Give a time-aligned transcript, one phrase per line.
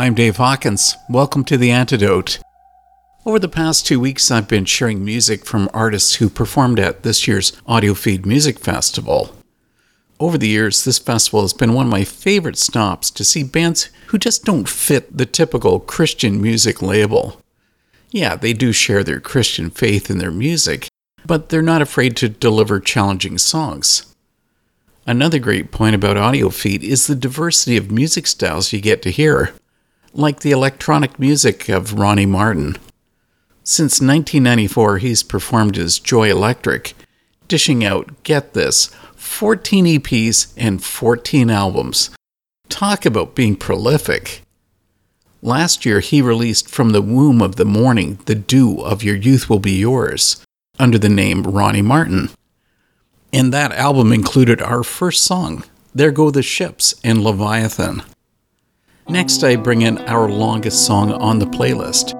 [0.00, 0.96] I'm Dave Hawkins.
[1.10, 2.38] Welcome to The Antidote.
[3.26, 7.28] Over the past two weeks, I've been sharing music from artists who performed at this
[7.28, 9.36] year's Audiofeed Music Festival.
[10.18, 13.90] Over the years, this festival has been one of my favorite stops to see bands
[14.06, 17.38] who just don't fit the typical Christian music label.
[18.10, 20.88] Yeah, they do share their Christian faith in their music,
[21.26, 24.14] but they're not afraid to deliver challenging songs.
[25.06, 29.52] Another great point about Audiofeed is the diversity of music styles you get to hear
[30.12, 32.76] like the electronic music of Ronnie Martin.
[33.62, 36.94] Since 1994, he's performed as Joy Electric,
[37.46, 42.10] dishing out, get this, 14 EPs and 14 albums.
[42.68, 44.42] Talk about being prolific.
[45.42, 49.48] Last year, he released From the Womb of the Morning, The Dew of Your Youth
[49.48, 50.44] Will Be Yours,
[50.78, 52.30] under the name Ronnie Martin.
[53.32, 55.64] And that album included our first song,
[55.94, 58.02] There Go the Ships and Leviathan.
[59.10, 62.14] Next, I bring in our longest song on the playlist.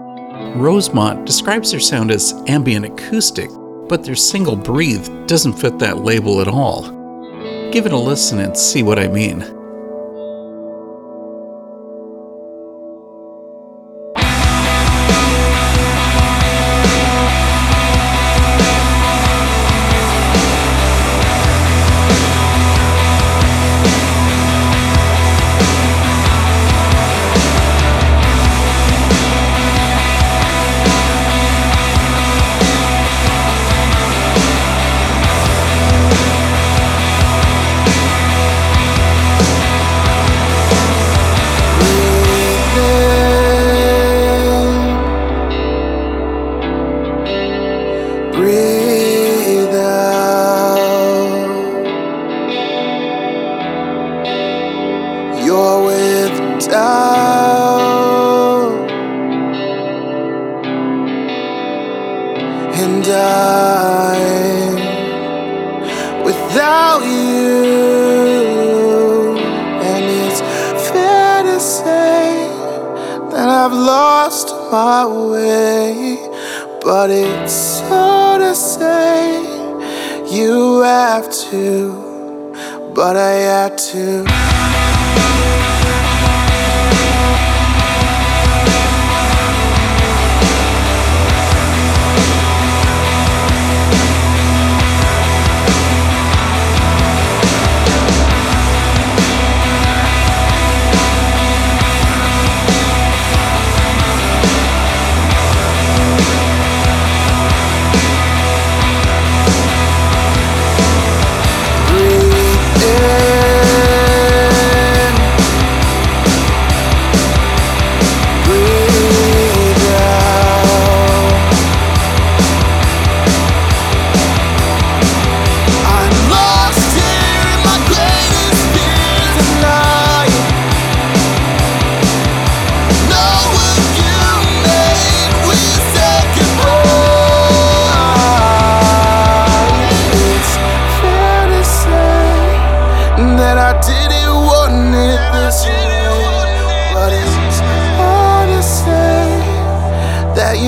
[0.57, 3.49] Rosemont describes their sound as ambient acoustic,
[3.89, 6.83] but their single Breathe doesn't fit that label at all.
[7.71, 9.43] Give it a listen and see what I mean.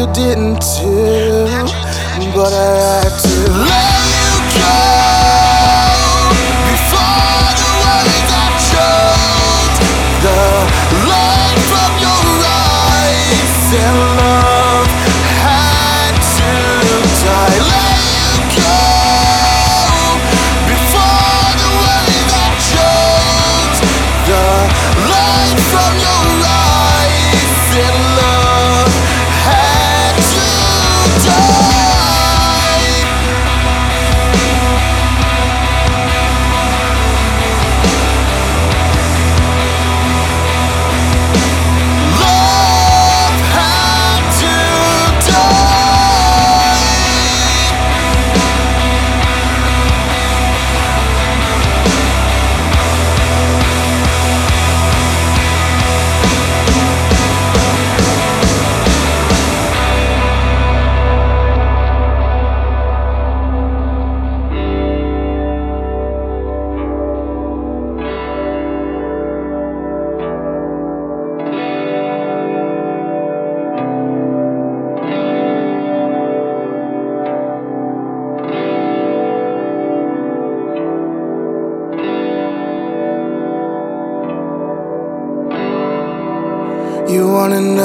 [0.03, 1.47] you didn't too,
[2.35, 3.02] but I.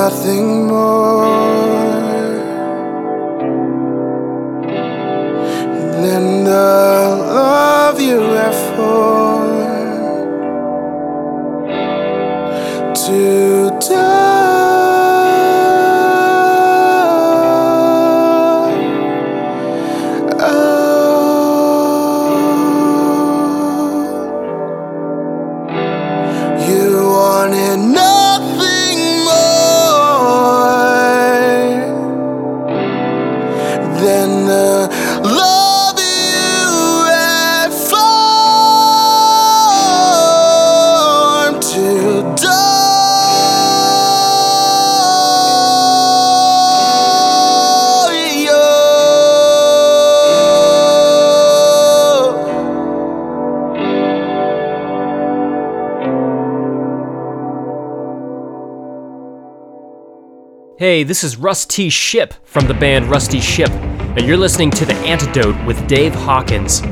[0.09, 0.56] nothing
[60.79, 64.93] Hey, this is Rusty Shipp from the band Rusty Shipp, and you're listening to The
[64.97, 66.83] Antidote with Dave Hawkins.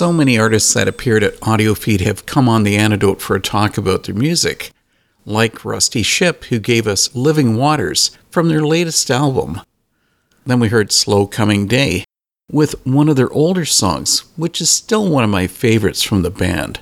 [0.00, 3.76] So many artists that appeared at AudioFeed have come on the antidote for a talk
[3.76, 4.70] about their music,
[5.26, 9.60] like Rusty Shipp, who gave us Living Waters from their latest album.
[10.46, 12.04] Then we heard Slow Coming Day
[12.50, 16.30] with one of their older songs, which is still one of my favorites from the
[16.30, 16.80] band.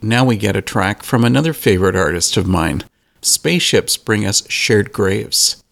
[0.00, 2.84] Now we get a track from another favorite artist of mine.
[3.22, 5.63] Spaceships bring us Shared Graves.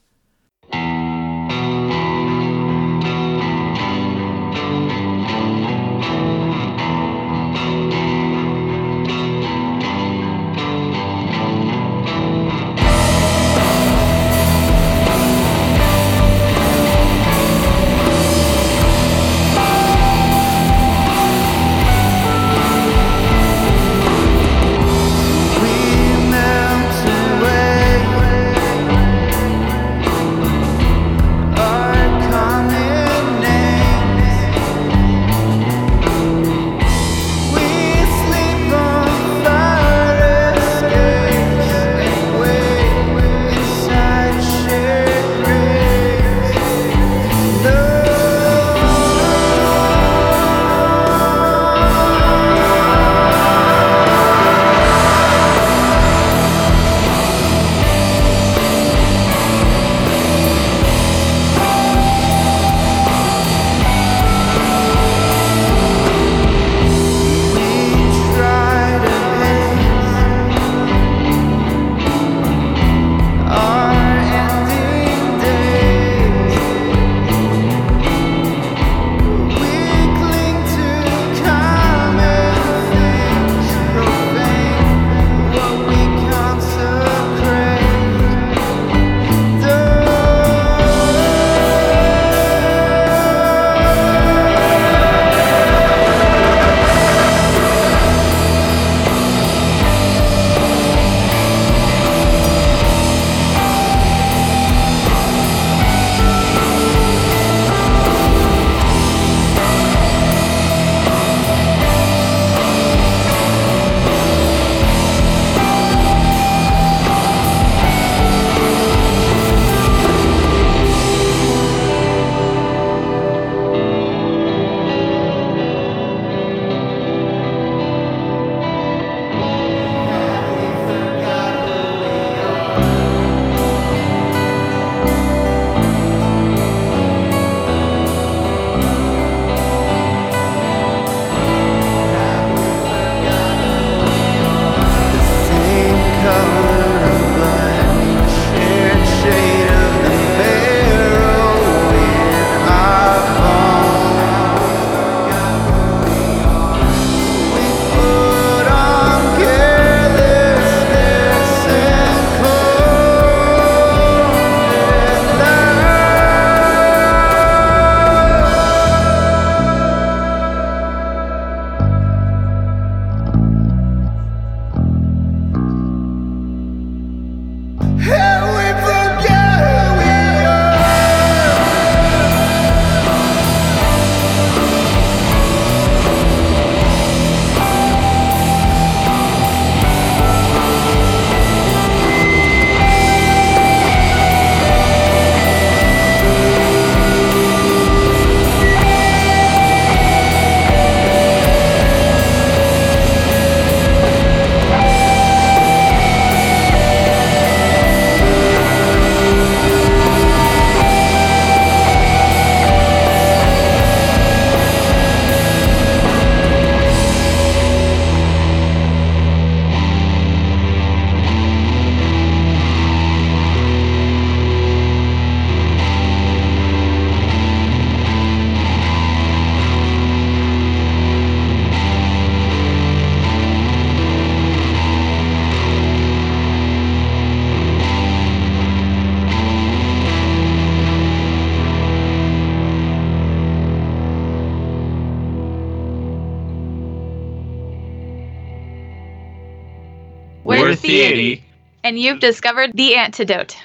[251.84, 253.56] and you've discovered the antidote.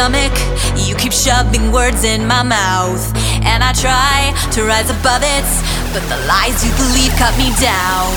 [0.00, 0.32] stomach.
[0.76, 3.04] You keep shoving words in my mouth,
[3.44, 8.14] and I try to rise above it but the lies you believe cut me down.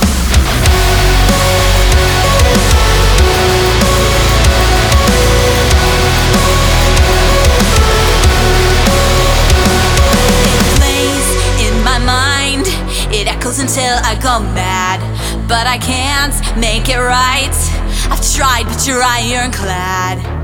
[10.45, 11.27] It plays
[11.65, 12.67] in my mind,
[13.11, 14.99] it echoes until I go mad,
[15.47, 17.55] but I can't make it right.
[18.11, 20.42] I've tried, but you're ironclad.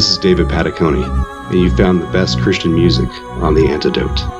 [0.00, 3.10] This is David Patacone, and you found the best Christian music
[3.42, 4.39] on The Antidote.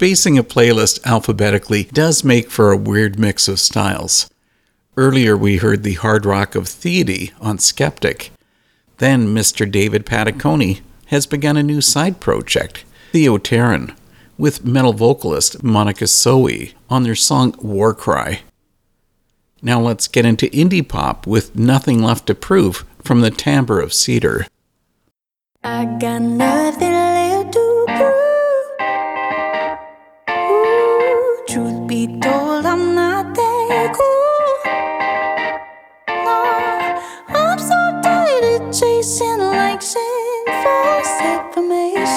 [0.00, 4.30] Basing a playlist alphabetically does make for a weird mix of styles.
[4.96, 8.30] Earlier, we heard the hard rock of Theody on Skeptic.
[8.96, 9.70] Then, Mr.
[9.70, 13.94] David Patacone has begun a new side project, Theoteran,
[14.38, 16.48] with metal vocalist Monica Soe
[16.88, 18.40] on their song Warcry.
[19.60, 23.92] Now let's get into indie pop with Nothing Left to Prove from the timbre of
[23.92, 24.46] Cedar.
[25.62, 27.09] I got nothing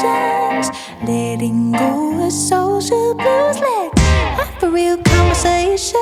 [0.03, 0.69] conversations.
[1.07, 6.01] Letting go of social blues, let's have a real conversation.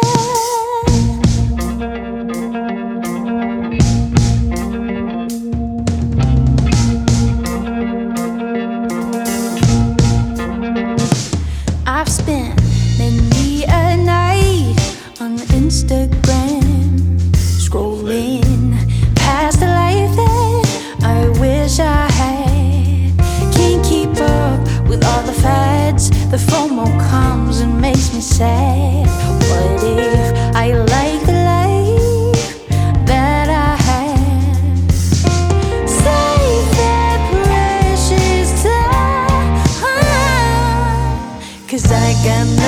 [15.71, 16.30] Instagram.
[26.31, 29.05] The FOMO comes and makes me sad.
[29.49, 34.91] What if I like the life that I have?
[35.89, 39.57] Save that precious time.
[41.67, 42.60] Cause I got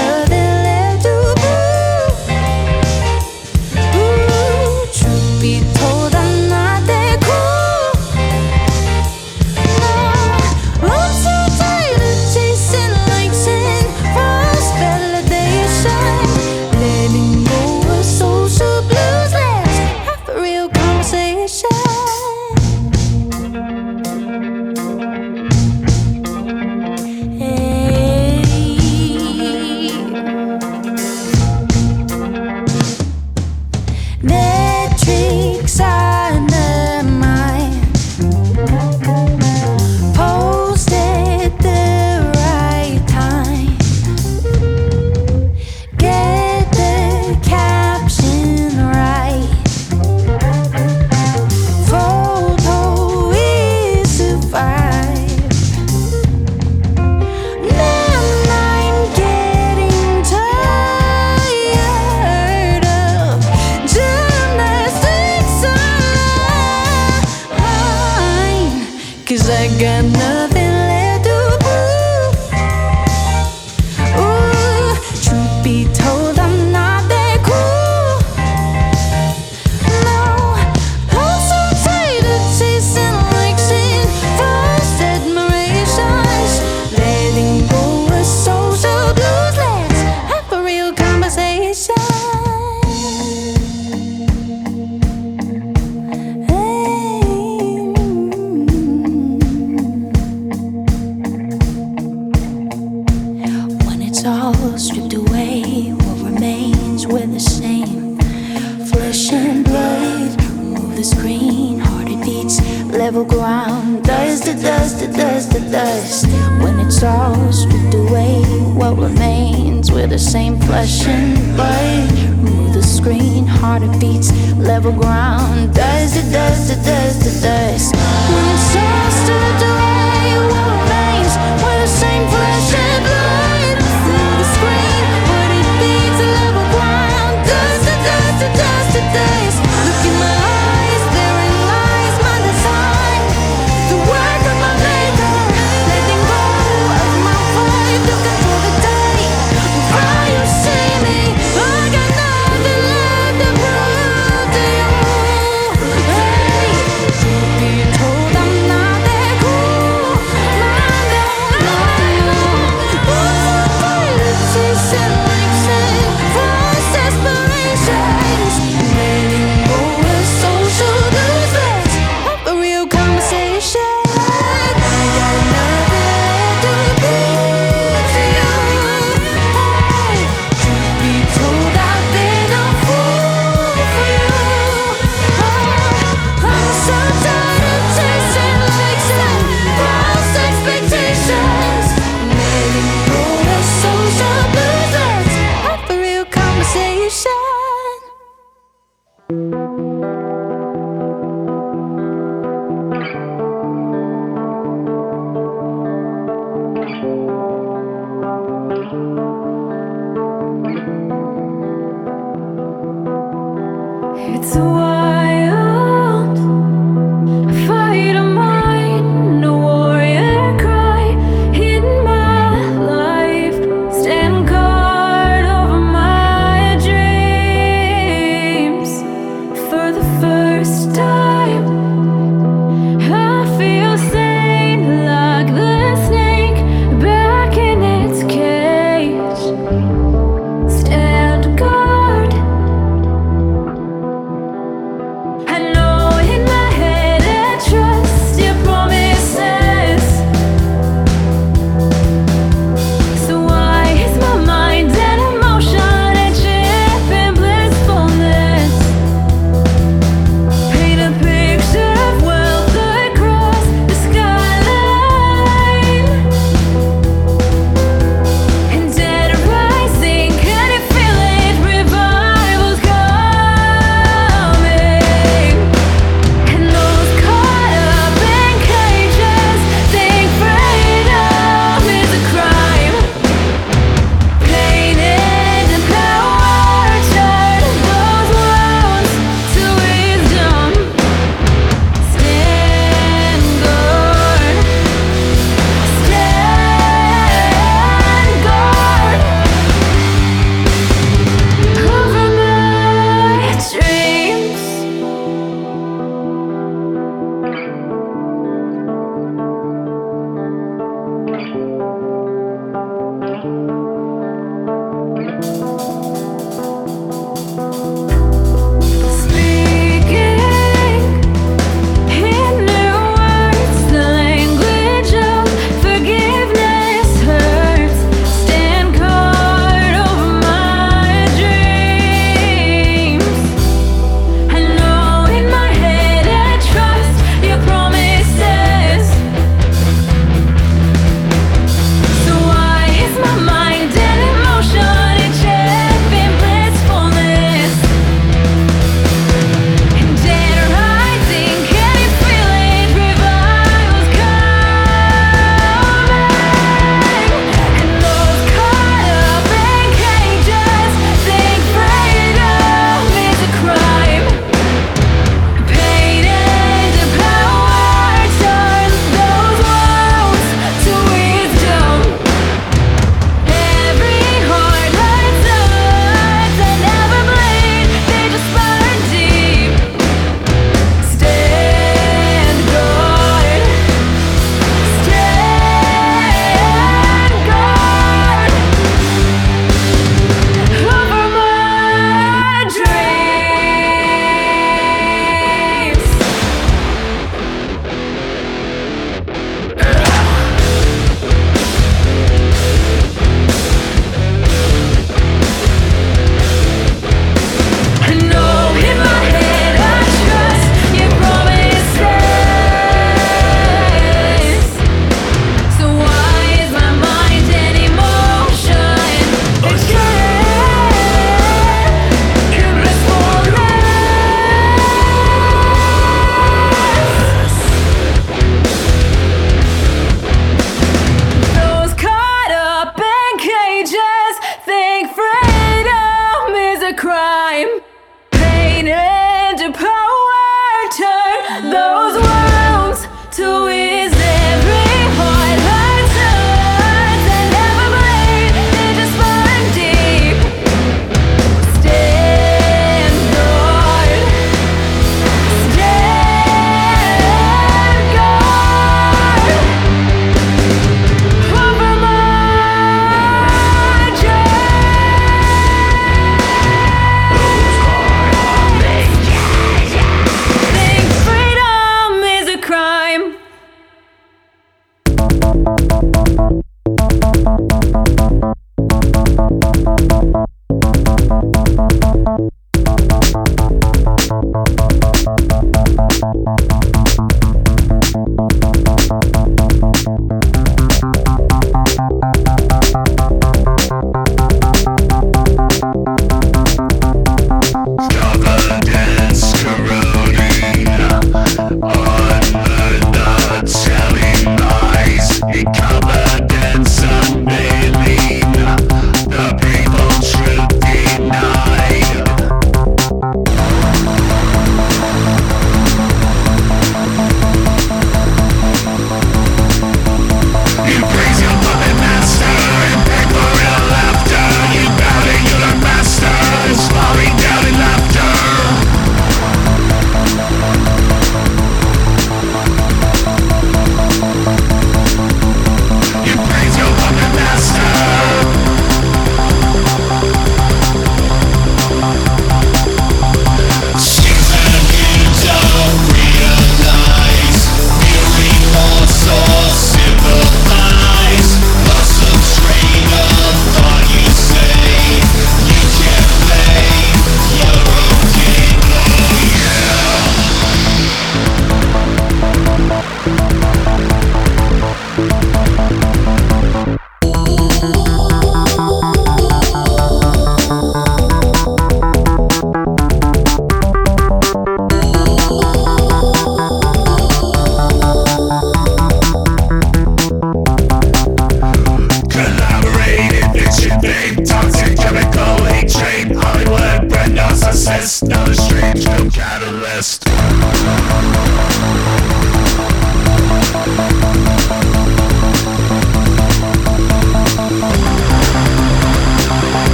[214.56, 214.93] why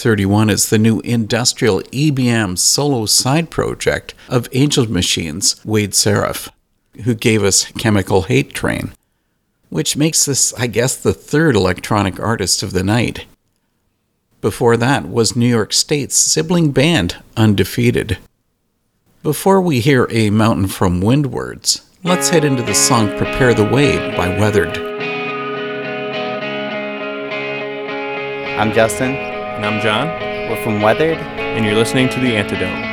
[0.00, 6.48] 31 is the new industrial EBM solo side project of Angel Machines, Wade Seraph,
[7.04, 8.92] who gave us Chemical Hate Train,
[9.68, 13.26] which makes this, I guess, the third electronic artist of the night.
[14.40, 18.16] Before that was New York State's sibling band, Undefeated.
[19.22, 24.16] Before we hear A Mountain from Windwards, let's head into the song Prepare the Way
[24.16, 24.78] by Weathered.
[28.58, 29.29] I'm Justin.
[29.60, 30.08] And I'm John.
[30.48, 31.18] We're from Weathered.
[31.18, 32.89] And you're listening to The Antidote.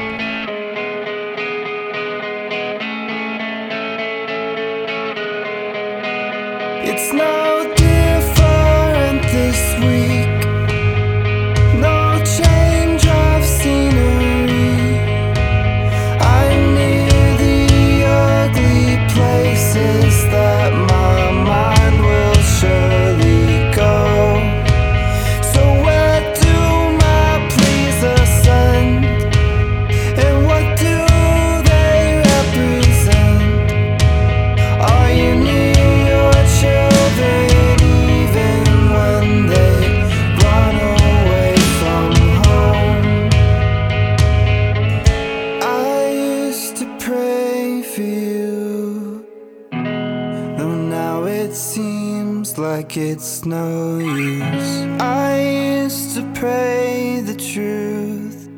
[52.88, 55.02] Like it's no use.
[55.02, 58.50] I used to pray the truth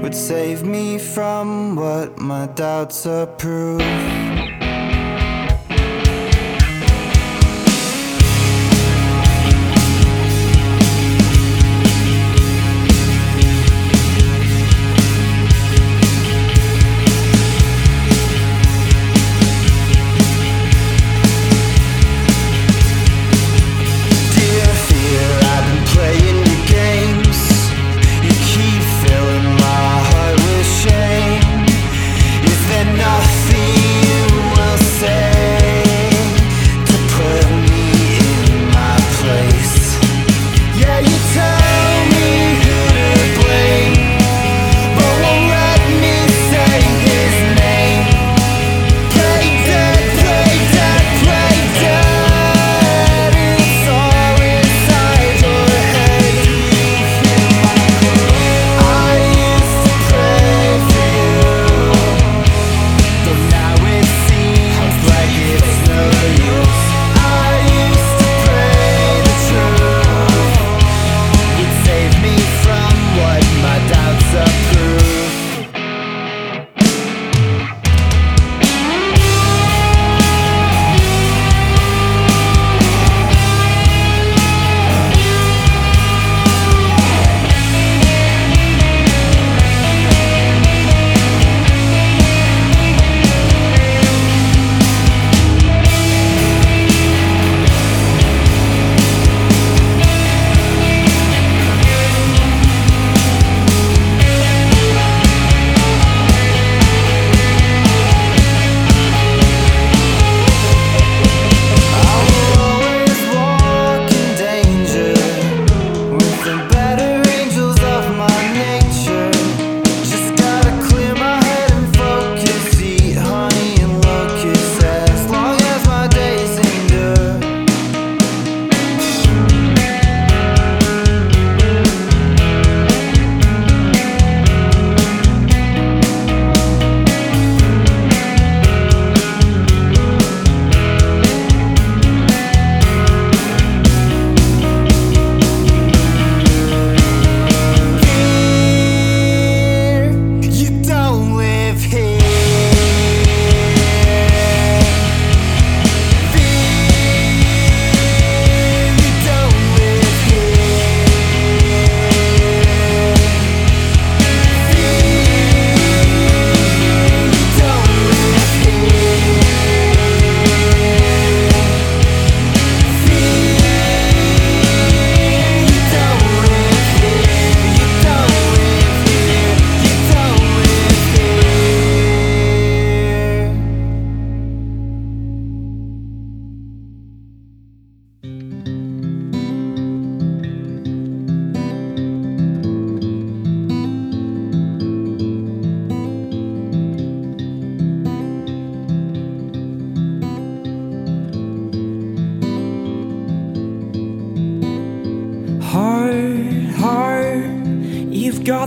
[0.00, 3.80] would save me from what my doubts approve.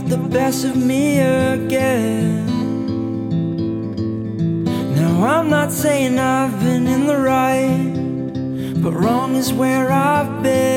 [0.08, 2.46] the best of me again.
[4.96, 7.92] Now, I'm not saying I've been in the right,
[8.82, 10.67] but wrong is where I've been.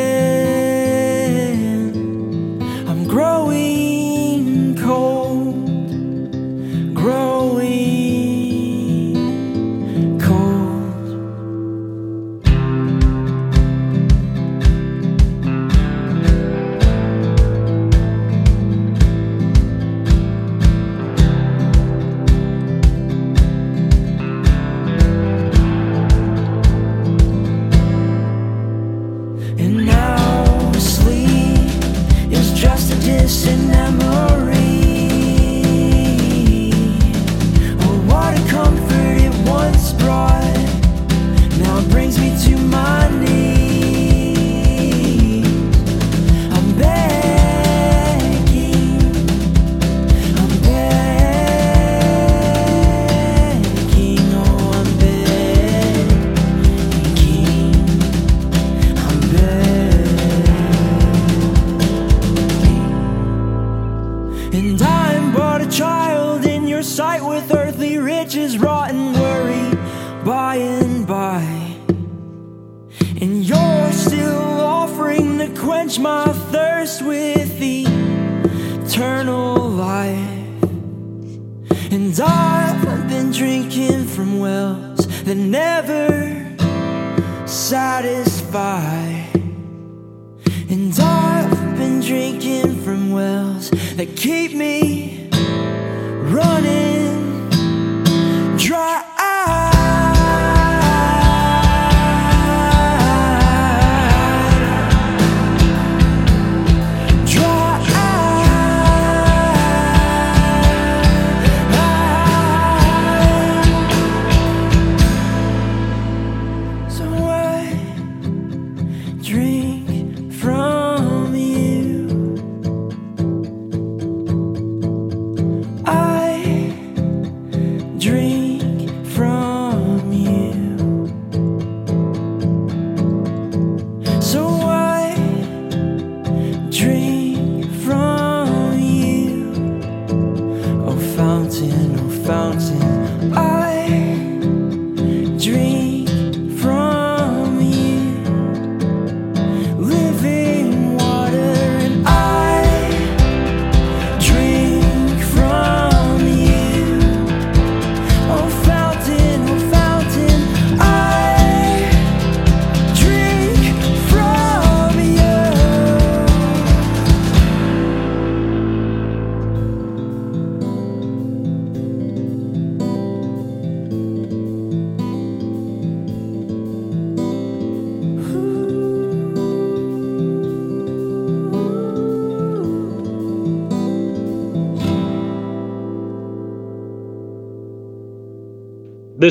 [87.71, 89.05] satisfy.
[90.69, 96.90] And I've been drinking from wells that keep me running.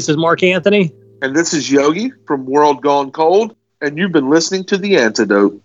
[0.01, 0.94] This is Mark Anthony.
[1.20, 3.55] And this is Yogi from World Gone Cold.
[3.82, 5.62] And you've been listening to The Antidote.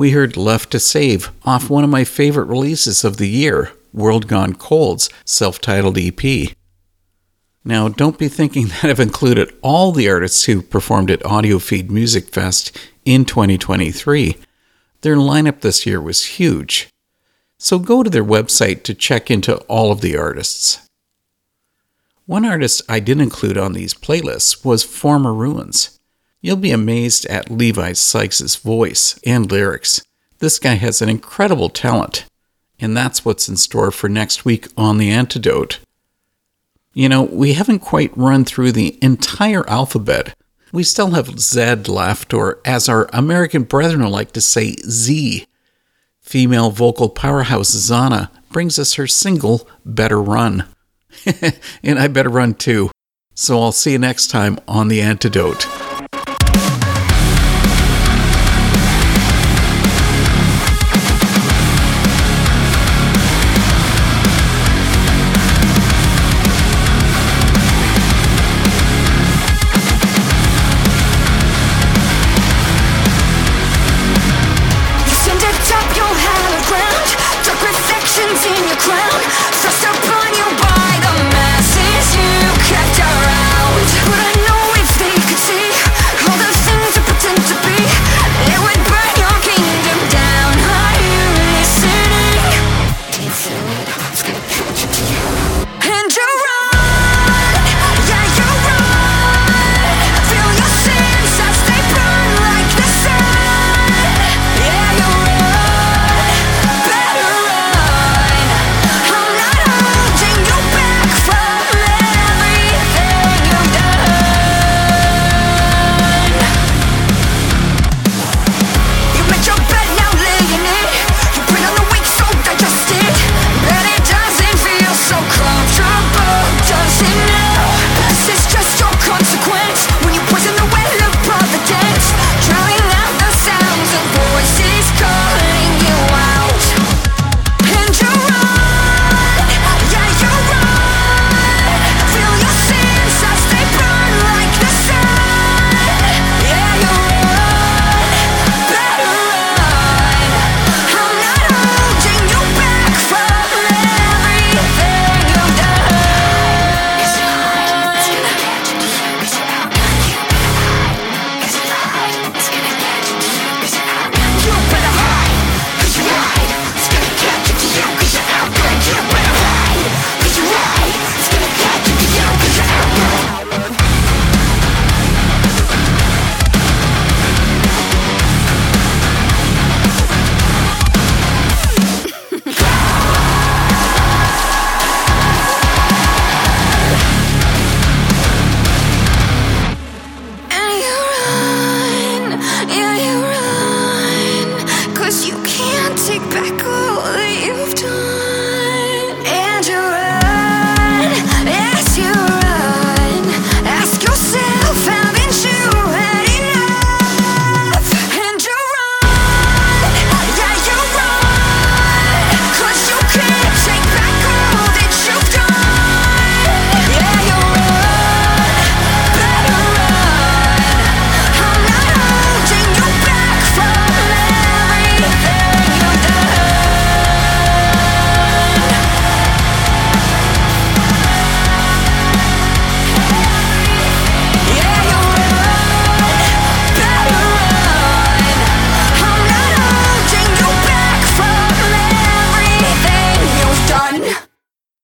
[0.00, 4.28] We heard Left to Save off one of my favorite releases of the year, World
[4.28, 6.54] Gone Cold's self titled EP.
[7.66, 12.30] Now, don't be thinking that I've included all the artists who performed at AudioFeed Music
[12.30, 12.74] Fest
[13.04, 14.38] in 2023.
[15.02, 16.88] Their lineup this year was huge.
[17.58, 20.88] So go to their website to check into all of the artists.
[22.24, 25.99] One artist I did include on these playlists was Former Ruins.
[26.42, 30.02] You'll be amazed at Levi Sykes' voice and lyrics.
[30.38, 32.24] This guy has an incredible talent,
[32.78, 35.80] and that's what's in store for next week on The Antidote.
[36.94, 40.34] You know, we haven't quite run through the entire alphabet.
[40.72, 45.46] We still have Z left, or as our American brethren like to say, Z.
[46.20, 50.64] Female vocal powerhouse Zana brings us her single, Better Run.
[51.82, 52.90] and I better run too.
[53.34, 55.66] So I'll see you next time on The Antidote.